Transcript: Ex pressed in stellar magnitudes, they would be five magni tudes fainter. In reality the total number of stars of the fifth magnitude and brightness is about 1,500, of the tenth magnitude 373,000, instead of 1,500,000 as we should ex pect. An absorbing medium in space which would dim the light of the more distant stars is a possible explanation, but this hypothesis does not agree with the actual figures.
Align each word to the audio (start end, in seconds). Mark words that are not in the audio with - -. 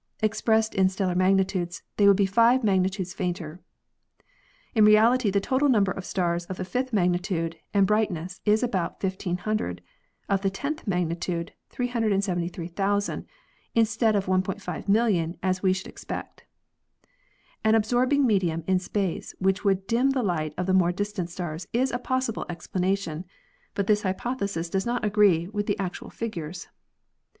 Ex 0.23 0.41
pressed 0.41 0.73
in 0.73 0.89
stellar 0.89 1.13
magnitudes, 1.13 1.83
they 1.97 2.07
would 2.07 2.17
be 2.17 2.25
five 2.25 2.63
magni 2.63 2.89
tudes 2.89 3.13
fainter. 3.13 3.61
In 4.73 4.83
reality 4.83 5.29
the 5.29 5.39
total 5.39 5.69
number 5.69 5.91
of 5.91 6.05
stars 6.05 6.45
of 6.45 6.57
the 6.57 6.65
fifth 6.65 6.91
magnitude 6.91 7.57
and 7.71 7.85
brightness 7.85 8.41
is 8.43 8.63
about 8.63 8.93
1,500, 9.03 9.79
of 10.27 10.41
the 10.41 10.49
tenth 10.49 10.87
magnitude 10.87 11.53
373,000, 11.69 13.27
instead 13.75 14.15
of 14.15 14.25
1,500,000 14.25 15.37
as 15.43 15.61
we 15.61 15.71
should 15.71 15.87
ex 15.89 16.03
pect. 16.03 16.45
An 17.63 17.75
absorbing 17.75 18.25
medium 18.25 18.63
in 18.65 18.79
space 18.79 19.35
which 19.37 19.63
would 19.63 19.85
dim 19.85 20.09
the 20.09 20.23
light 20.23 20.55
of 20.57 20.65
the 20.65 20.73
more 20.73 20.91
distant 20.91 21.29
stars 21.29 21.67
is 21.73 21.91
a 21.91 21.99
possible 21.99 22.47
explanation, 22.49 23.23
but 23.75 23.85
this 23.85 24.01
hypothesis 24.01 24.67
does 24.67 24.83
not 24.87 25.05
agree 25.05 25.47
with 25.49 25.67
the 25.67 25.77
actual 25.77 26.09
figures. 26.09 26.69